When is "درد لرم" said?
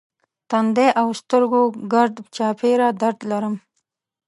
3.01-3.55